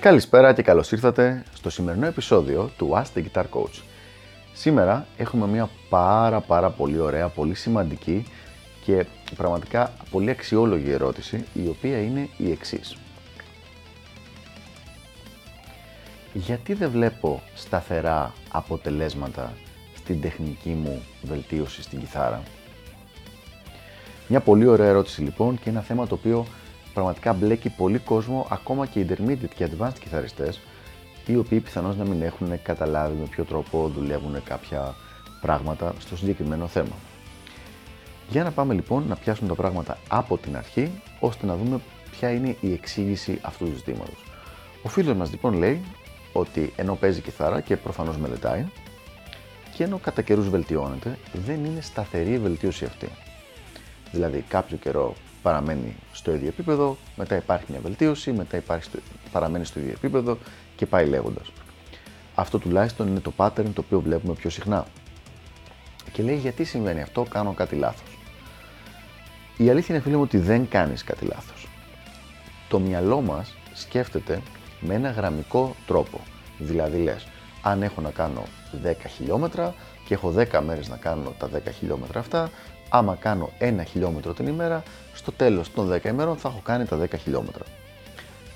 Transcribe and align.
Καλησπέρα 0.00 0.52
και 0.52 0.62
καλώς 0.62 0.92
ήρθατε 0.92 1.44
στο 1.54 1.70
σημερινό 1.70 2.06
επεισόδιο 2.06 2.70
του 2.76 2.90
Ask 2.94 3.18
the 3.18 3.22
Guitar 3.22 3.44
Coach. 3.50 3.82
Σήμερα 4.52 5.06
έχουμε 5.16 5.46
μια 5.46 5.70
πάρα 5.88 6.40
πάρα 6.40 6.70
πολύ 6.70 6.98
ωραία, 6.98 7.28
πολύ 7.28 7.54
σημαντική 7.54 8.26
και 8.84 9.06
πραγματικά 9.36 9.92
πολύ 10.10 10.30
αξιόλογη 10.30 10.90
ερώτηση 10.90 11.44
η 11.54 11.68
οποία 11.68 12.00
είναι 12.00 12.28
η 12.36 12.50
εξής. 12.50 12.96
Γιατί 16.32 16.74
δεν 16.74 16.90
βλέπω 16.90 17.42
σταθερά 17.54 18.32
αποτελέσματα 18.52 19.52
στην 20.04 20.20
τεχνική 20.20 20.68
μου 20.68 21.02
βελτίωση 21.22 21.82
στην 21.82 21.98
κιθάρα. 21.98 22.42
Μια 24.28 24.40
πολύ 24.40 24.66
ωραία 24.66 24.86
ερώτηση 24.86 25.22
λοιπόν 25.22 25.58
και 25.62 25.68
ένα 25.68 25.80
θέμα 25.80 26.06
το 26.06 26.14
οποίο 26.14 26.46
πραγματικά 26.94 27.32
μπλέκει 27.32 27.68
πολύ 27.68 27.98
κόσμο, 27.98 28.46
ακόμα 28.50 28.86
και 28.86 29.06
intermediate 29.08 29.54
και 29.54 29.68
advanced 29.70 29.98
κιθαριστές, 30.00 30.60
οι 31.26 31.36
οποίοι 31.36 31.60
πιθανώς 31.60 31.96
να 31.96 32.04
μην 32.04 32.22
έχουν 32.22 32.62
καταλάβει 32.62 33.16
με 33.20 33.26
ποιο 33.26 33.44
τρόπο 33.44 33.88
δουλεύουν 33.88 34.42
κάποια 34.44 34.94
πράγματα 35.40 35.94
στο 35.98 36.16
συγκεκριμένο 36.16 36.66
θέμα. 36.66 36.94
Για 38.28 38.42
να 38.42 38.50
πάμε 38.50 38.74
λοιπόν 38.74 39.04
να 39.08 39.16
πιάσουμε 39.16 39.48
τα 39.48 39.54
πράγματα 39.54 39.98
από 40.08 40.38
την 40.38 40.56
αρχή, 40.56 40.90
ώστε 41.20 41.46
να 41.46 41.56
δούμε 41.56 41.80
ποια 42.10 42.30
είναι 42.30 42.56
η 42.60 42.72
εξήγηση 42.72 43.38
αυτού 43.42 43.64
του 43.64 43.76
ζητήματος. 43.76 44.24
Ο 44.82 44.88
φίλος 44.88 45.16
μας 45.16 45.30
λοιπόν 45.30 45.54
λέει 45.54 45.80
ότι 46.32 46.72
ενώ 46.76 46.94
παίζει 46.94 47.20
κιθάρα 47.20 47.60
και 47.60 47.76
προφανώς 47.76 48.16
μελετάει, 48.16 48.66
και 49.74 49.84
ενώ 49.84 49.98
κατά 49.98 50.22
καιρούς 50.22 50.48
βελτιώνεται, 50.48 51.18
δεν 51.32 51.64
είναι 51.64 51.80
σταθερή 51.80 52.32
η 52.32 52.38
βελτίωση 52.38 52.84
αυτή. 52.84 53.08
Δηλαδή 54.12 54.44
κάποιο 54.48 54.76
καιρό 54.76 55.14
παραμένει 55.42 55.96
στο 56.12 56.34
ίδιο 56.34 56.48
επίπεδο, 56.48 56.96
μετά 57.16 57.36
υπάρχει 57.36 57.64
μια 57.68 57.80
βελτίωση, 57.80 58.32
μετά 58.32 58.56
υπάρχει 58.56 58.84
στο, 58.84 58.98
παραμένει 59.32 59.64
στο 59.64 59.80
ίδιο 59.80 59.92
επίπεδο 59.92 60.38
και 60.76 60.86
πάει 60.86 61.06
λέγοντας. 61.06 61.52
Αυτό 62.34 62.58
τουλάχιστον 62.58 63.08
είναι 63.08 63.20
το 63.20 63.32
pattern 63.36 63.66
το 63.74 63.80
οποίο 63.80 64.00
βλέπουμε 64.00 64.34
πιο 64.34 64.50
συχνά. 64.50 64.86
Και 66.12 66.22
λέει 66.22 66.36
γιατί 66.36 66.64
συμβαίνει 66.64 67.02
αυτό, 67.02 67.22
κάνω 67.22 67.52
κάτι 67.52 67.76
λάθος. 67.76 68.18
Η 69.56 69.70
αλήθεια 69.70 69.94
είναι 69.94 70.04
φίλε 70.04 70.16
μου 70.16 70.22
ότι 70.22 70.38
δεν 70.38 70.68
κάνεις 70.68 71.04
κάτι 71.04 71.24
λάθος. 71.24 71.68
Το 72.68 72.78
μυαλό 72.78 73.20
μας 73.20 73.54
σκέφτεται 73.74 74.42
με 74.80 74.94
ένα 74.94 75.10
γραμμικό 75.10 75.74
τρόπο. 75.86 76.20
Δηλαδή 76.58 76.98
λες, 76.98 77.26
αν 77.66 77.82
έχω 77.82 78.00
να 78.00 78.10
κάνω 78.10 78.42
10 78.84 78.92
χιλιόμετρα 79.16 79.74
και 80.06 80.14
έχω 80.14 80.34
10 80.36 80.60
μέρες 80.66 80.88
να 80.88 80.96
κάνω 80.96 81.34
τα 81.38 81.48
10 81.54 81.58
χιλιόμετρα 81.78 82.20
αυτά, 82.20 82.50
άμα 82.88 83.14
κάνω 83.14 83.50
1 83.58 83.74
χιλιόμετρο 83.86 84.32
την 84.32 84.46
ημέρα, 84.46 84.82
στο 85.14 85.32
τέλος 85.32 85.72
των 85.72 85.92
10 85.92 86.04
ημερών 86.04 86.36
θα 86.36 86.48
έχω 86.48 86.60
κάνει 86.64 86.84
τα 86.84 86.98
10 86.98 87.18
χιλιόμετρα. 87.18 87.64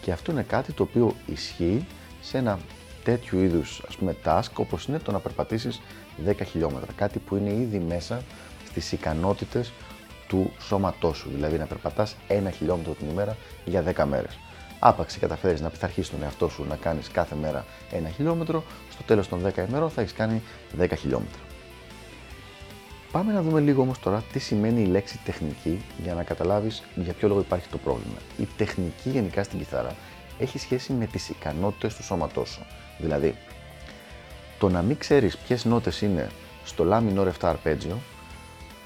Και 0.00 0.12
αυτό 0.12 0.32
είναι 0.32 0.42
κάτι 0.42 0.72
το 0.72 0.82
οποίο 0.82 1.14
ισχύει 1.26 1.86
σε 2.20 2.38
ένα 2.38 2.58
τέτοιου 3.04 3.38
είδους 3.38 3.82
ας 3.88 3.96
πούμε 3.96 4.16
task 4.24 4.52
όπως 4.54 4.84
είναι 4.84 4.98
το 4.98 5.12
να 5.12 5.18
περπατήσεις 5.18 5.80
10 6.26 6.32
χιλιόμετρα. 6.46 6.92
Κάτι 6.96 7.18
που 7.18 7.36
είναι 7.36 7.50
ήδη 7.50 7.78
μέσα 7.78 8.22
στις 8.68 8.92
ικανότητες 8.92 9.72
του 10.28 10.52
σώματός 10.60 11.16
σου, 11.16 11.30
δηλαδή 11.34 11.58
να 11.58 11.64
περπατάς 11.64 12.16
1 12.28 12.50
χιλιόμετρο 12.52 12.92
την 12.92 13.08
ημέρα 13.08 13.36
για 13.64 13.82
10 13.82 14.04
μέρες. 14.04 14.38
Άπαξ 14.78 15.18
καταφέρεις 15.18 15.60
να 15.60 15.68
πειθαρχήσεις 15.68 16.10
τον 16.10 16.22
εαυτό 16.22 16.48
σου 16.48 16.64
να 16.68 16.76
κάνεις 16.76 17.08
κάθε 17.08 17.34
μέρα 17.34 17.64
1 17.90 17.94
χιλιόμετρο, 18.14 18.64
στο 18.90 19.02
τέλος 19.02 19.28
των 19.28 19.42
10 19.44 19.64
ημερών 19.68 19.90
θα 19.90 20.00
έχεις 20.00 20.12
κάνει 20.12 20.42
10 20.78 20.92
χιλιόμετρα. 20.98 21.40
Πάμε 23.12 23.32
να 23.32 23.42
δούμε 23.42 23.60
λίγο 23.60 23.82
όμως 23.82 23.98
τώρα 23.98 24.24
τι 24.32 24.38
σημαίνει 24.38 24.82
η 24.82 24.86
λέξη 24.86 25.20
τεχνική 25.24 25.84
για 26.02 26.14
να 26.14 26.22
καταλάβεις 26.22 26.82
για 26.94 27.12
ποιο 27.12 27.28
λόγο 27.28 27.40
υπάρχει 27.40 27.68
το 27.68 27.78
πρόβλημα. 27.78 28.16
Η 28.38 28.48
τεχνική 28.56 29.10
γενικά 29.10 29.42
στην 29.42 29.58
κιθάρα 29.58 29.96
έχει 30.38 30.58
σχέση 30.58 30.92
με 30.92 31.06
τις 31.06 31.28
ικανότητες 31.28 31.94
του 31.94 32.02
σώματός 32.02 32.48
σου. 32.48 32.66
Δηλαδή, 32.98 33.34
το 34.58 34.68
να 34.68 34.82
μην 34.82 34.98
ξέρεις 34.98 35.36
ποιες 35.36 35.64
νότες 35.64 36.00
είναι 36.00 36.30
στο 36.64 36.84
La 36.90 37.00
minor 37.00 37.28
7 37.40 37.54
arpeggio 37.54 37.96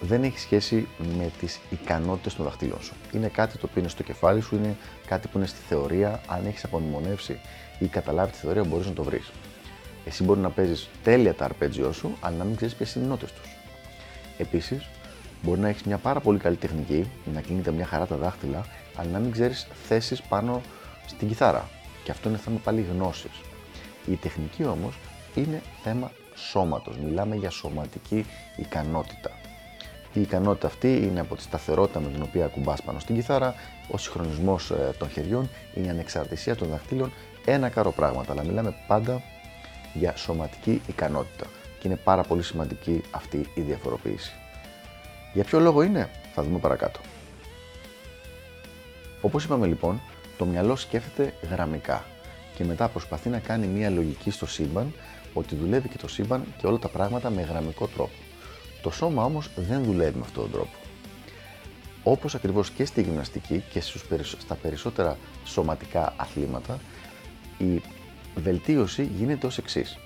δεν 0.03 0.23
έχει 0.23 0.39
σχέση 0.39 0.89
με 1.19 1.31
τις 1.39 1.61
ικανότητες 1.71 2.35
των 2.35 2.45
δαχτύλων 2.45 2.83
σου. 2.83 2.95
Είναι 3.13 3.29
κάτι 3.29 3.59
το 3.59 3.67
οποίο 3.71 3.81
είναι 3.81 3.91
στο 3.91 4.03
κεφάλι 4.03 4.41
σου, 4.41 4.57
είναι 4.57 4.77
κάτι 5.07 5.29
που 5.29 5.39
είναι 5.39 5.47
στη 5.47 5.59
θεωρία. 5.69 6.21
Αν 6.27 6.47
έχεις 6.47 6.65
απομνημονεύσει 6.65 7.41
ή 7.79 7.87
καταλάβει 7.87 8.33
τη 8.33 8.39
θεωρία, 8.39 8.65
μπορείς 8.65 8.87
να 8.87 8.93
το 8.93 9.03
βρεις. 9.03 9.31
Εσύ 10.05 10.25
μπορεί 10.25 10.41
να 10.41 10.51
παίζεις 10.51 10.89
τέλεια 11.03 11.35
τα 11.35 11.45
αρπέτζιό 11.45 11.93
σου, 11.93 12.17
αλλά 12.21 12.37
να 12.37 12.45
μην 12.45 12.57
ξέρεις 12.57 12.75
ποιες 12.75 12.95
είναι 12.95 13.05
οι 13.05 13.09
νότες 13.09 13.33
τους. 13.33 13.51
Επίσης, 14.39 14.89
μπορεί 15.43 15.61
να 15.61 15.69
έχεις 15.69 15.83
μια 15.83 15.99
πάρα 15.99 16.21
πολύ 16.21 16.39
καλή 16.39 16.57
τεχνική, 16.57 17.11
να 17.35 17.41
κινείται 17.41 17.71
μια 17.71 17.87
χαρά 17.87 18.07
τα 18.07 18.17
δάχτυλα, 18.17 18.67
αλλά 18.97 19.11
να 19.11 19.19
μην 19.19 19.31
ξέρεις 19.31 19.67
θέσεις 19.89 20.23
πάνω 20.23 20.61
στην 21.07 21.29
κιθάρα. 21.29 21.69
Και 22.05 22.11
αυτό 22.11 22.29
είναι 22.29 22.39
θέμα 22.39 22.59
πάλι 22.65 22.87
γνώσης. 22.93 23.41
Η 24.07 24.15
τεχνική 24.15 24.65
όμως 24.65 24.99
είναι 25.35 25.63
θέμα 25.83 26.11
σώματος. 26.35 26.97
Μιλάμε 26.99 27.37
για 27.37 27.51
σωματική 27.51 28.27
ικανότητα. 28.57 29.31
Η 30.13 30.21
ικανότητα 30.21 30.67
αυτή 30.67 30.97
είναι 30.97 31.21
από 31.21 31.37
τη 31.37 31.43
σταθερότητα 31.43 32.01
με 32.01 32.09
την 32.09 32.23
οποία 32.23 32.45
ακουμπάς 32.45 32.83
πάνω 32.83 32.99
στην 32.99 33.15
κιθάρα, 33.15 33.55
ο 33.91 33.99
συγχρονισμός 33.99 34.71
ε, 34.71 34.95
των 34.99 35.11
χεριών, 35.11 35.49
η 35.75 35.89
ανεξαρτησία 35.89 36.57
των 36.57 36.69
δαχτύλων, 36.69 37.13
ένα 37.45 37.69
κάρο 37.69 37.93
πράγματα, 37.93 38.33
αλλά 38.33 38.45
μιλάμε 38.45 38.75
πάντα 38.87 39.23
για 39.95 40.17
σωματική 40.17 40.83
ικανότητα 40.87 41.45
και 41.79 41.89
είναι 41.89 41.97
πάρα 41.97 42.23
πολύ 42.23 42.43
σημαντική 42.43 43.03
αυτή 43.11 43.47
η 43.55 43.61
διαφοροποίηση. 43.61 44.33
Για 45.33 45.45
ποιο 45.45 45.61
λόγο 45.61 45.83
είναι, 45.83 46.11
θα 46.35 46.43
δούμε 46.43 46.59
παρακάτω. 46.59 47.01
Όπως 49.21 49.45
είπαμε 49.45 49.67
λοιπόν, 49.67 50.01
το 50.39 50.45
μυαλό 50.45 50.77
σκέφτεται 50.77 51.35
γραμμικά 51.51 52.05
και 52.55 52.65
μετά 52.65 52.89
προσπαθεί 52.89 53.29
να 53.29 53.39
κάνει 53.39 53.67
μια 53.67 53.91
λογική 53.91 54.31
στο 54.31 54.47
σύμπαν 54.47 54.95
ότι 55.35 55.55
δουλεύει 55.55 55.89
και 55.89 55.99
το 55.99 56.09
σύμπαν 56.09 56.45
και 56.59 56.67
όλα 56.67 56.79
τα 56.79 56.89
πράγματα 56.89 57.31
με 57.31 57.43
γραμμικό 57.43 57.87
τρόπο. 57.87 58.13
Το 58.83 58.91
σώμα 58.91 59.25
όμως 59.25 59.51
δεν 59.57 59.85
δουλεύει 59.85 60.19
με 60.19 60.25
αυτόν 60.25 60.43
τον 60.43 60.53
τρόπο. 60.53 60.77
Όπως 62.03 62.35
ακριβώς 62.35 62.71
και 62.71 62.85
στη 62.85 63.03
γυμναστική 63.03 63.63
και 63.73 63.81
στα 64.39 64.55
περισσότερα 64.55 65.17
σωματικά 65.45 66.15
αθλήματα, 66.17 66.79
η 67.59 67.83
βελτίωση 68.35 69.11
γίνεται 69.19 69.47
ως 69.47 69.59
εξής. 69.59 69.99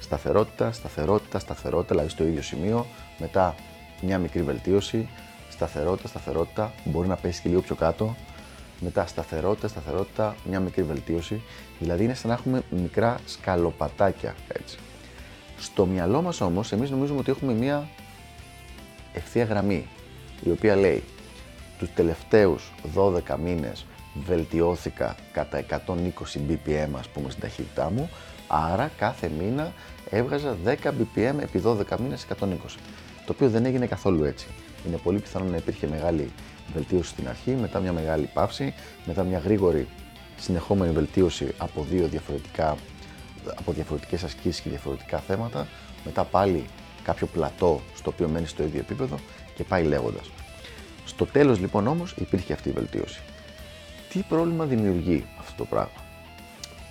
Σταθερότητα, 0.00 0.72
σταθερότητα, 0.72 1.38
σταθερότητα, 1.38 1.94
δηλαδή 1.94 2.08
στο 2.08 2.24
ίδιο 2.24 2.42
σημείο, 2.42 2.86
μετά 3.18 3.54
μια 4.00 4.18
μικρή 4.18 4.42
βελτίωση, 4.42 5.08
σταθερότητα, 5.50 6.08
σταθερότητα, 6.08 6.72
μπορεί 6.84 7.08
να 7.08 7.16
πέσει 7.16 7.42
και 7.42 7.48
λίγο 7.48 7.60
πιο 7.60 7.74
κάτω, 7.74 8.16
μετά 8.80 9.06
σταθερότητα, 9.06 9.68
σταθερότητα, 9.68 10.36
μια 10.44 10.60
μικρή 10.60 10.82
βελτίωση. 10.82 11.42
Δηλαδή 11.78 12.04
είναι 12.04 12.14
σαν 12.14 12.28
να 12.28 12.34
έχουμε 12.34 12.62
μικρά 12.70 13.18
σκαλοπατάκια 13.26 14.34
έτσι. 14.48 14.78
Στο 15.58 15.86
μυαλό 15.86 16.22
μας 16.22 16.40
όμως, 16.40 16.72
εμείς 16.72 16.90
νομίζουμε 16.90 17.18
ότι 17.18 17.30
έχουμε 17.30 17.52
μια 17.52 17.88
ευθεία 19.16 19.44
γραμμή, 19.44 19.88
η 20.42 20.50
οποία 20.50 20.76
λέει 20.76 21.02
τους 21.78 21.88
τελευταίους 21.94 22.72
12 22.94 23.36
μήνες 23.44 23.86
βελτιώθηκα 24.26 25.16
κατά 25.32 25.58
120 25.58 26.40
BPM 26.48 26.88
ας 26.98 27.08
πούμε 27.08 27.30
στην 27.30 27.42
ταχύτητά 27.42 27.90
μου, 27.90 28.10
άρα 28.48 28.90
κάθε 28.98 29.30
μήνα 29.38 29.72
έβγαζα 30.10 30.56
10 30.64 30.68
BPM 30.70 31.34
επί 31.40 31.62
12 31.64 31.98
μήνες 31.98 32.26
120. 32.40 32.78
Το 33.26 33.32
οποίο 33.32 33.48
δεν 33.48 33.64
έγινε 33.64 33.86
καθόλου 33.86 34.24
έτσι. 34.24 34.46
Είναι 34.86 34.96
πολύ 34.96 35.18
πιθανό 35.18 35.44
να 35.44 35.56
υπήρχε 35.56 35.86
μεγάλη 35.86 36.30
βελτίωση 36.74 37.08
στην 37.10 37.28
αρχή, 37.28 37.50
μετά 37.50 37.80
μια 37.80 37.92
μεγάλη 37.92 38.30
παύση, 38.34 38.74
μετά 39.04 39.24
μια 39.24 39.38
γρήγορη 39.38 39.88
συνεχόμενη 40.38 40.92
βελτίωση 40.92 41.54
από 41.58 41.86
δύο 41.90 42.06
διαφορετικά 42.06 42.76
από 43.54 43.72
διαφορετικές 43.72 44.22
ασκήσεις 44.22 44.60
και 44.60 44.68
διαφορετικά 44.68 45.18
θέματα, 45.18 45.66
μετά 46.04 46.24
πάλι 46.24 46.64
κάποιο 47.06 47.26
πλατό 47.26 47.80
στο 47.96 48.10
οποίο 48.10 48.28
μένει 48.28 48.46
στο 48.46 48.62
ίδιο 48.62 48.80
επίπεδο 48.80 49.16
και 49.54 49.64
πάει 49.64 49.84
λέγοντας. 49.84 50.30
Στο 51.04 51.26
τέλος 51.26 51.58
λοιπόν 51.60 51.86
όμως 51.86 52.14
υπήρχε 52.18 52.52
αυτή 52.52 52.68
η 52.68 52.72
βελτίωση. 52.72 53.20
Τι 54.08 54.24
πρόβλημα 54.28 54.64
δημιουργεί 54.64 55.24
αυτό 55.38 55.54
το 55.56 55.64
πράγμα; 55.64 56.04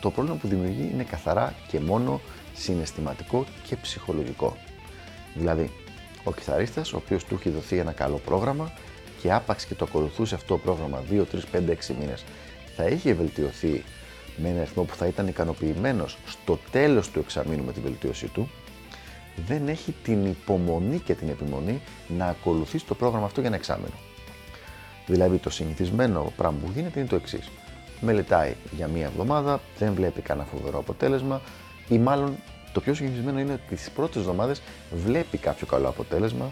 Το 0.01 0.11
πρόβλημα 0.11 0.37
που 0.37 0.47
δημιουργεί 0.47 0.89
είναι 0.93 1.03
καθαρά 1.03 1.53
και 1.67 1.79
μόνο 1.79 2.21
συναισθηματικό 2.55 3.45
και 3.67 3.75
ψυχολογικό. 3.75 4.57
Δηλαδή, 5.33 5.71
ο 6.23 6.33
κιθαρίστας, 6.33 6.93
ο 6.93 6.97
οποίος 6.97 7.23
του 7.23 7.35
έχει 7.35 7.49
δοθεί 7.49 7.77
ένα 7.77 7.91
καλό 7.91 8.21
πρόγραμμα 8.25 8.71
και 9.21 9.33
άπαξ 9.33 9.65
και 9.65 9.75
το 9.75 9.85
ακολουθούσε 9.89 10.35
αυτό 10.35 10.47
το 10.47 10.57
πρόγραμμα 10.57 11.03
2, 11.11 11.25
3, 11.25 11.45
5, 11.51 11.71
6 11.71 11.93
μήνες, 11.99 12.23
θα 12.75 12.85
είχε 12.85 13.13
βελτιωθεί 13.13 13.83
με 14.37 14.49
ένα 14.49 14.59
αριθμό 14.59 14.83
που 14.83 14.95
θα 14.95 15.07
ήταν 15.07 15.27
ικανοποιημένος 15.27 16.17
στο 16.27 16.59
τέλος 16.71 17.09
του 17.09 17.19
εξαμήνου 17.19 17.63
με 17.63 17.71
τη 17.71 17.79
βελτίωσή 17.79 18.27
του, 18.27 18.49
δεν 19.47 19.67
έχει 19.67 19.95
την 20.03 20.25
υπομονή 20.25 20.99
και 20.99 21.13
την 21.13 21.29
επιμονή 21.29 21.81
να 22.07 22.25
ακολουθήσει 22.25 22.85
το 22.85 22.95
πρόγραμμα 22.95 23.25
αυτό 23.25 23.39
για 23.39 23.49
ένα 23.49 23.57
εξάμεινο. 23.57 23.93
Δηλαδή 25.05 25.37
το 25.37 25.49
συνηθισμένο 25.49 26.33
πράγμα 26.37 26.57
που 26.65 26.71
γίνεται 26.73 26.99
είναι 26.99 27.09
το 27.09 27.15
εξής. 27.15 27.49
Μελετάει 28.01 28.55
για 28.71 28.87
μία 28.87 29.05
εβδομάδα, 29.05 29.61
δεν 29.77 29.93
βλέπει 29.93 30.21
κανένα 30.21 30.47
φοβερό 30.47 30.79
αποτέλεσμα 30.79 31.41
ή 31.89 31.97
μάλλον 31.97 32.37
Το 32.73 32.81
πιο 32.81 32.93
συγκεκριμένο 32.93 33.39
είναι 33.39 33.53
ότι 33.53 33.75
τις 33.75 33.89
πρώτες 33.89 34.15
εβδομάδες 34.15 34.61
βλέπει 35.05 35.37
κάποιο 35.37 35.67
καλό 35.67 35.87
αποτέλεσμα, 35.87 36.51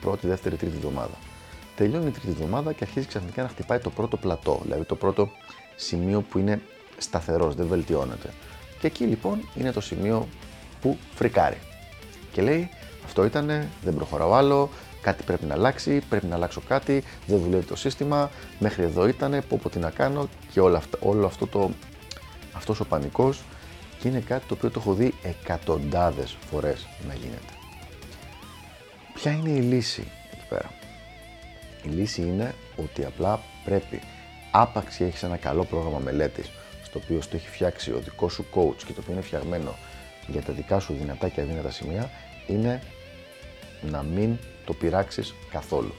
πρώτη, 0.00 0.26
δεύτερη, 0.26 0.56
τρίτη 0.56 0.76
εβδομάδα. 0.76 1.14
Τελειώνει 1.76 2.06
η 2.06 2.10
τρίτη 2.10 2.28
εβδομάδα 2.30 2.72
και 2.72 2.84
αρχίζει 2.84 3.06
ξαφνικά 3.06 3.42
να 3.42 3.48
χτυπάει 3.48 3.78
το 3.78 3.90
πρώτο 3.90 4.16
πλατό, 4.16 4.60
δηλαδή 4.62 4.84
το 4.84 4.94
πρώτο 4.94 5.30
σημείο 5.76 6.20
που 6.20 6.38
είναι 6.38 6.62
σταθερός, 6.98 7.54
δεν 7.54 7.66
βελτιώνεται. 7.66 8.30
Και 8.80 8.86
εκεί 8.86 9.04
λοιπόν 9.04 9.48
είναι 9.54 9.72
το 9.72 9.80
σημείο 9.80 10.28
που 10.80 10.98
φρικάρει. 11.14 11.58
Και 12.32 12.42
λέει, 12.42 12.68
αυτό 13.04 13.24
ήτανε, 13.24 13.68
δεν 13.82 13.94
προχωράω 13.94 14.32
άλλο, 14.32 14.70
κάτι 15.00 15.22
πρέπει 15.22 15.44
να 15.44 15.54
αλλάξει, 15.54 16.02
πρέπει 16.08 16.26
να 16.26 16.34
αλλάξω 16.34 16.60
κάτι, 16.68 17.02
δεν 17.26 17.38
δουλεύει 17.38 17.64
το 17.64 17.76
σύστημα, 17.76 18.30
μέχρι 18.58 18.82
εδώ 18.82 19.08
ήτανε, 19.08 19.40
πω 19.40 19.58
πω 19.62 19.68
τι 19.68 19.78
να 19.78 19.90
κάνω 19.90 20.28
και 20.52 20.60
όλα 20.60 20.78
αυτά, 20.78 20.98
όλο 21.00 21.26
αυτό 21.26 21.46
το, 21.46 21.70
αυτός 22.52 22.80
ο 22.80 22.84
πανικός 22.84 23.42
και 23.98 24.08
είναι 24.08 24.20
κάτι 24.20 24.46
το 24.46 24.54
οποίο 24.54 24.70
το 24.70 24.80
έχω 24.80 24.94
δει 24.94 25.14
εκατοντάδες 25.22 26.36
φορές 26.50 26.86
να 27.08 27.14
γίνεται. 27.14 27.52
Ποια 29.14 29.32
είναι 29.32 29.50
η 29.50 29.60
λύση 29.60 30.06
εκεί 30.32 30.44
πέρα; 30.48 30.70
Η 31.82 31.88
λύση 31.88 32.22
είναι 32.22 32.54
ότι 32.76 33.04
απλά 33.04 33.40
πρέπει 33.64 34.00
άπαξ 34.50 35.00
έχεις 35.00 35.22
ένα 35.22 35.36
καλό 35.36 35.64
πρόγραμμα 35.64 35.98
μελέτης 35.98 36.50
στο 36.82 37.00
οποίο 37.04 37.18
το 37.18 37.36
έχει 37.36 37.48
φτιάξει 37.48 37.90
ο 37.90 37.98
δικός 37.98 38.32
σου 38.32 38.46
coach 38.54 38.82
και 38.86 38.92
το 38.92 39.00
οποίο 39.00 39.12
είναι 39.12 39.22
φτιαγμένο 39.22 39.74
για 40.30 40.42
τα 40.42 40.52
δικά 40.52 40.78
σου 40.78 40.94
δυνατά 41.00 41.28
και 41.28 41.40
αδύνατα 41.40 41.70
σημεία 41.70 42.10
είναι 42.46 42.82
να 43.90 44.02
μην 44.02 44.36
το 44.64 44.72
πειράξεις 44.72 45.34
καθόλου. 45.50 45.94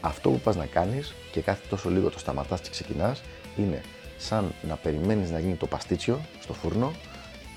Αυτό 0.00 0.30
που 0.30 0.40
πας 0.40 0.56
να 0.56 0.66
κάνεις 0.66 1.14
και 1.32 1.40
κάθε 1.40 1.62
τόσο 1.68 1.90
λίγο 1.90 2.10
το 2.10 2.18
σταματάς 2.18 2.60
και 2.60 2.70
ξεκινάς 2.70 3.22
είναι 3.56 3.82
σαν 4.18 4.52
να 4.68 4.74
περιμένεις 4.76 5.30
να 5.30 5.38
γίνει 5.38 5.54
το 5.54 5.66
παστίτσιο 5.66 6.20
στο 6.40 6.52
φούρνο 6.52 6.92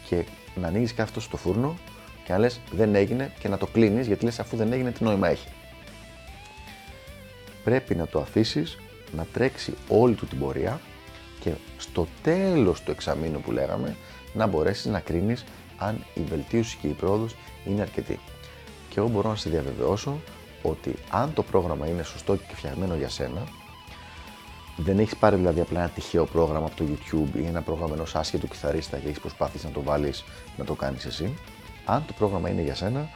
και 0.09 0.25
να 0.55 0.67
ανοίγεις 0.67 0.89
κάθε 0.89 1.01
αυτό 1.03 1.19
στο 1.19 1.37
φούρνο 1.37 1.77
και 2.25 2.31
να 2.31 2.37
λες 2.37 2.59
δεν 2.71 2.95
έγινε 2.95 3.31
και 3.39 3.47
να 3.47 3.57
το 3.57 3.67
κλείνεις 3.67 4.07
γιατί 4.07 4.25
λες 4.25 4.39
αφού 4.39 4.57
δεν 4.57 4.73
έγινε 4.73 4.91
τι 4.91 5.03
νόημα 5.03 5.27
έχει. 5.27 5.47
Πρέπει 7.63 7.95
να 7.95 8.07
το 8.07 8.19
αφήσεις 8.19 8.77
να 9.15 9.25
τρέξει 9.33 9.73
όλη 9.87 10.15
του 10.15 10.25
την 10.25 10.39
πορεία 10.39 10.79
και 11.39 11.51
στο 11.77 12.07
τέλος 12.21 12.81
του 12.81 12.91
εξαμήνου 12.91 13.41
που 13.41 13.51
λέγαμε 13.51 13.95
να 14.35 14.47
μπορέσεις 14.47 14.85
να 14.85 14.99
κρίνεις 14.99 15.45
αν 15.77 16.05
η 16.13 16.21
βελτίωση 16.21 16.77
και 16.81 16.87
η 16.87 16.91
πρόοδος 16.91 17.35
είναι 17.65 17.81
αρκετή. 17.81 18.19
Και 18.89 18.99
εγώ 18.99 19.07
μπορώ 19.07 19.29
να 19.29 19.35
σε 19.35 19.49
διαβεβαιώσω 19.49 20.19
ότι 20.61 20.95
αν 21.09 21.33
το 21.33 21.43
πρόγραμμα 21.43 21.87
είναι 21.87 22.03
σωστό 22.03 22.35
και 22.35 22.55
φτιαγμένο 22.55 22.95
για 22.95 23.09
σένα, 23.09 23.41
δεν 24.77 24.99
έχεις 24.99 25.15
πάρει 25.15 25.35
δηλαδή 25.35 25.59
απλά 25.59 25.79
ένα 25.79 25.89
τυχαίο 25.89 26.25
πρόγραμμα 26.25 26.65
από 26.65 26.75
το 26.75 26.85
YouTube 26.87 27.37
ή 27.37 27.45
ένα 27.45 27.61
πρόγραμμα 27.61 27.93
ενός 27.93 28.15
άσχετου 28.15 28.47
κιθαρίστα 28.47 28.97
και 28.97 29.07
έχεις 29.07 29.19
προσπάθησει 29.19 29.65
να 29.65 29.71
το 29.71 29.81
βάλεις 29.83 30.23
να 30.57 30.65
το 30.65 30.73
κάνεις 30.73 31.05
εσύ. 31.05 31.37
Αν 31.85 32.03
το 32.07 32.13
πρόγραμμα 32.13 32.49
είναι 32.49 32.61
για 32.61 32.75
σένα, 32.75 33.09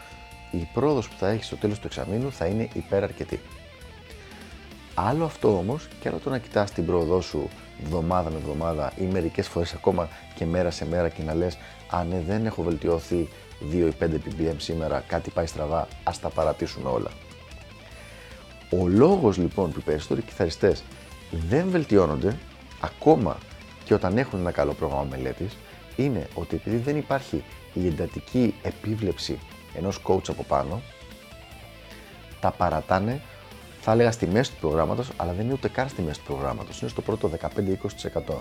η 0.52 0.68
πρόοδος 0.74 1.10
που 1.10 1.16
θα 1.18 1.30
έχεις 1.30 1.46
στο 1.46 1.56
τέλος 1.56 1.80
του 1.80 1.88
εξαμήνου 1.88 2.32
θα 2.32 2.46
είναι 2.46 2.70
υπεραρκετή. 2.74 3.40
Άλλο 5.08 5.26
αυτό 5.26 5.58
όμως 5.58 5.88
και 6.00 6.08
άλλο 6.10 6.18
το 6.18 6.30
να 6.30 6.38
κοιτάς 6.38 6.72
την 6.72 6.86
πρόοδό 6.86 7.22
σου 7.22 7.50
εβδομάδα 7.84 8.30
με 8.30 8.38
εβδομάδα 8.38 8.94
ή 8.98 9.04
μερικές 9.04 9.48
φορές 9.48 9.74
ακόμα 9.74 10.10
και 10.36 10.46
μέρα 10.46 10.72
σε 10.72 10.86
μέρα 10.86 11.10
και 11.10 11.24
να 11.24 11.34
λες: 11.34 11.58
Αν 11.90 12.08
ναι, 12.08 12.22
δεν 12.28 12.46
έχω 12.46 12.64
βελτιωθεί 12.64 13.30
2 13.72 13.74
ή 13.74 13.94
5 14.00 14.04
ppm 14.04 14.56
σήμερα, 14.58 15.04
κάτι 15.08 15.30
πάει 15.30 15.46
στραβά, 15.46 15.88
ας 16.04 16.20
τα 16.20 16.30
παρατήσουμε 16.30 16.90
όλα. 16.90 17.10
Ο 18.70 18.88
λόγος 18.88 19.38
λοιπόν 19.38 19.72
που 19.72 19.80
οι 19.80 19.84
περισσότεροι 19.84 20.22
κιθαριστές 20.22 20.84
δεν 21.32 21.70
βελτιώνονται 21.70 22.38
ακόμα 22.80 23.38
και 23.84 23.94
όταν 23.94 24.18
έχουν 24.18 24.40
ένα 24.40 24.52
καλό 24.52 24.74
πρόγραμμα 24.74 25.08
μελέτης 25.10 25.58
είναι 25.96 26.28
ότι 26.34 26.56
επειδή 26.56 26.78
δεν 26.78 26.98
υπάρχει 26.98 27.44
η 27.74 27.88
εντατική 27.88 28.56
επίβλεψη 28.62 29.40
ενός 29.74 30.02
coach 30.08 30.30
από 30.30 30.44
πάνω 30.44 30.82
τα 32.40 32.52
παρατάνε 32.52 33.22
θα 33.90 33.96
έλεγα 33.96 34.12
στη 34.12 34.28
μέση 34.28 34.52
του 34.52 34.58
προγράμματος 34.60 35.10
αλλά 35.18 35.34
δεν 35.34 35.46
είναι 35.46 35.54
ούτε 35.54 35.68
καν 35.68 35.90
στη 35.90 36.02
μέση 36.02 36.20
του 36.20 36.26
προγράμματος. 36.26 36.82
Είναι 36.82 36.90
στο 36.90 37.02
πρώτο 37.02 37.32
15-20% 38.28 38.36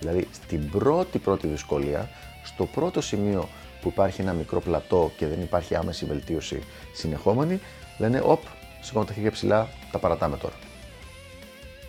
δηλαδή 0.00 0.28
στην 0.32 0.70
πρώτη 0.70 1.18
πρώτη 1.18 1.46
δυσκολία 1.46 2.10
στο 2.44 2.66
πρώτο 2.66 3.00
σημείο 3.00 3.48
που 3.80 3.88
υπάρχει 3.88 4.20
ένα 4.20 4.32
μικρό 4.32 4.60
πλατό 4.60 5.10
και 5.16 5.26
δεν 5.26 5.40
υπάρχει 5.40 5.74
άμεση 5.74 6.04
βελτίωση 6.04 6.62
συνεχόμενη 6.92 7.60
λένε 7.98 8.22
οπ, 8.24 8.42
σηκώνω 8.80 9.04
τα 9.04 9.12
χέρια 9.12 9.30
ψηλά, 9.30 9.68
τα 9.92 9.98
παρατάμε 9.98 10.36
τώρα 10.36 10.54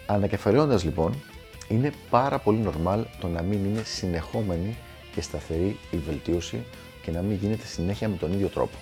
Ανακεφαλαιώντα 0.06 0.80
λοιπόν, 0.84 1.24
είναι 1.68 1.92
πάρα 2.10 2.40
πολύ 2.40 2.63
normal 2.66 3.04
το 3.19 3.28
να 3.28 3.42
μην 3.42 3.66
είναι 3.66 3.84
συνεχόμενη 3.84 4.78
και 5.16 5.22
σταθερή 5.22 5.78
η 5.92 5.98
βελτίωση 5.98 6.63
και 7.02 7.12
να 7.12 7.22
μην 7.22 7.38
γίνεται 7.42 7.66
συνέχεια 7.66 8.10
με 8.10 8.16
τον 8.18 8.34
ίδιο 8.34 8.48
τρόπο. 8.48 8.78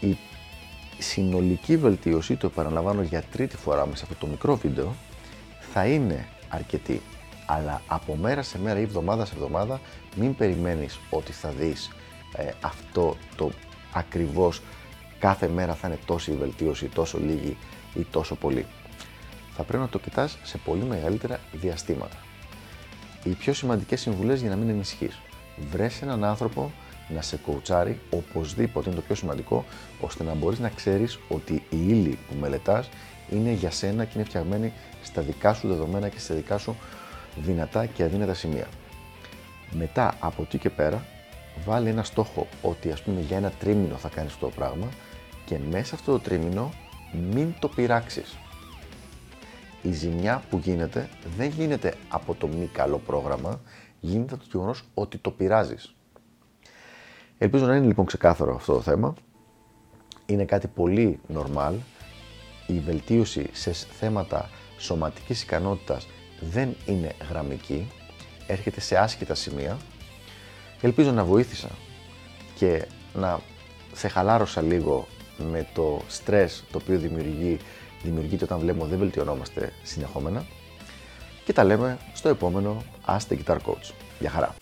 Η 0.00 0.16
συνολική 1.00 1.76
βελτίωση, 1.76 2.36
το 2.36 2.46
επαναλαμβάνω 2.46 3.02
για 3.02 3.22
τρίτη 3.32 3.56
φορά 3.56 3.86
μέσα 3.86 3.96
σε 3.96 4.02
αυτό 4.02 4.26
το 4.26 4.26
μικρό 4.26 4.56
βίντεο, 4.56 4.94
θα 5.72 5.86
είναι 5.86 6.28
αρκετή. 6.48 7.02
Αλλά 7.46 7.82
από 7.86 8.16
μέρα 8.16 8.42
σε 8.42 8.58
μέρα 8.58 8.78
ή 8.78 8.82
εβδομάδα 8.82 9.24
σε 9.24 9.34
εβδομάδα 9.34 9.80
μην 10.16 10.34
περιμένεις 10.34 10.98
ότι 11.10 11.32
θα 11.32 11.48
δεις 11.48 11.90
ε, 12.36 12.50
αυτό 12.60 13.16
το 13.36 13.50
ακριβώς 13.92 14.62
κάθε 15.18 15.48
μέρα 15.48 15.74
θα 15.74 15.88
είναι 15.88 15.98
τόση 16.04 16.32
βελτίωση, 16.32 16.86
τόσο 16.86 17.18
λίγη 17.18 17.56
ή 17.94 18.06
τόσο 18.10 18.34
πολύ 18.34 18.66
θα 19.62 19.66
πρέπει 19.66 19.82
να 19.82 19.88
το 19.88 19.98
κοιτάς 19.98 20.38
σε 20.42 20.58
πολύ 20.58 20.84
μεγαλύτερα 20.84 21.40
διαστήματα. 21.52 22.16
Οι 23.24 23.30
πιο 23.30 23.52
σημαντικές 23.52 24.00
συμβουλές 24.00 24.40
για 24.40 24.50
να 24.50 24.56
μην 24.56 24.68
ενισχύει. 24.68 25.10
Βρες 25.70 26.02
έναν 26.02 26.24
άνθρωπο 26.24 26.72
να 27.14 27.22
σε 27.22 27.36
κοουτσάρει 27.36 28.00
οπωσδήποτε 28.10 28.90
είναι 28.90 28.98
το 28.98 29.04
πιο 29.04 29.14
σημαντικό, 29.14 29.64
ώστε 30.00 30.24
να 30.24 30.34
μπορείς 30.34 30.58
να 30.58 30.68
ξέρεις 30.68 31.18
ότι 31.28 31.52
η 31.52 31.78
ύλη 31.86 32.18
που 32.28 32.34
μελετάς 32.40 32.88
είναι 33.30 33.50
για 33.50 33.70
σένα 33.70 34.04
και 34.04 34.12
είναι 34.14 34.24
φτιαγμένη 34.24 34.72
στα 35.02 35.22
δικά 35.22 35.54
σου 35.54 35.68
δεδομένα 35.68 36.08
και 36.08 36.18
στα 36.18 36.34
δικά 36.34 36.58
σου 36.58 36.76
δυνατά 37.36 37.86
και 37.86 38.02
αδύνατα 38.02 38.34
σημεία. 38.34 38.66
Μετά 39.70 40.14
από 40.20 40.42
εκεί 40.42 40.58
και 40.58 40.70
πέρα, 40.70 41.04
βάλει 41.64 41.88
ένα 41.88 42.02
στόχο 42.02 42.46
ότι 42.62 42.90
ας 42.90 43.02
πούμε 43.02 43.20
για 43.20 43.36
ένα 43.36 43.50
τρίμηνο 43.50 43.96
θα 43.96 44.08
κάνεις 44.08 44.32
αυτό 44.32 44.46
το 44.46 44.52
πράγμα 44.56 44.88
και 45.44 45.58
μέσα 45.70 45.94
αυτό 45.94 46.12
το 46.12 46.18
τρίμηνο 46.18 46.72
μην 47.32 47.54
το 47.58 47.68
πειράξεις 47.68 48.36
η 49.82 49.92
ζημιά 49.92 50.42
που 50.50 50.58
γίνεται 50.58 51.08
δεν 51.36 51.48
γίνεται 51.48 51.94
από 52.08 52.34
το 52.34 52.46
μη 52.46 52.66
καλό 52.72 52.98
πρόγραμμα, 52.98 53.60
γίνεται 54.00 54.36
το 54.36 54.44
γεγονός 54.52 54.84
ότι 54.94 55.18
το 55.18 55.30
πειράζεις. 55.30 55.94
Ελπίζω 57.42 57.66
να 57.66 57.76
είναι 57.76 57.86
λοιπόν 57.86 58.06
ξεκάθαρο 58.06 58.54
αυτό 58.54 58.72
το 58.72 58.80
θέμα. 58.80 59.14
Είναι 60.26 60.44
κάτι 60.44 60.66
πολύ 60.66 61.20
normal. 61.34 61.72
Η 62.66 62.78
βελτίωση 62.78 63.48
σε 63.52 63.72
θέματα 63.72 64.50
σωματικής 64.78 65.42
ικανότητας 65.42 66.08
δεν 66.40 66.76
είναι 66.86 67.12
γραμμική, 67.30 67.90
έρχεται 68.46 68.80
σε 68.80 68.96
άσχετα 68.96 69.34
σημεία. 69.34 69.76
Ελπίζω 70.80 71.10
να 71.10 71.24
βοήθησα 71.24 71.68
και 72.54 72.86
να 73.14 73.40
σε 73.92 74.08
χαλάρωσα 74.08 74.62
λίγο 74.62 75.06
με 75.50 75.66
το 75.74 76.00
στρες 76.08 76.64
το 76.72 76.78
οποίο 76.82 76.98
δημιουργεί 76.98 77.58
δημιουργείται 78.02 78.44
όταν 78.44 78.58
βλέπουμε 78.58 78.82
ότι 78.82 78.90
δεν 78.90 79.00
βελτιωνόμαστε 79.00 79.72
συνεχόμενα. 79.82 80.44
Και 81.44 81.52
τα 81.52 81.64
λέμε 81.64 81.98
στο 82.12 82.28
επόμενο 82.28 82.82
Ask 83.06 83.32
the 83.32 83.36
Guitar 83.44 83.56
Coach. 83.56 83.92
Γεια 84.18 84.30
χαρά! 84.30 84.54